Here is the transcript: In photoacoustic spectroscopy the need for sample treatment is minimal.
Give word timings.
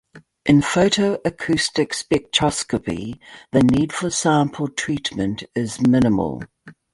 In 0.47 0.61
photoacoustic 0.61 1.89
spectroscopy 1.93 3.19
the 3.51 3.61
need 3.61 3.93
for 3.93 4.09
sample 4.09 4.67
treatment 4.67 5.43
is 5.53 5.79
minimal. 5.79 6.41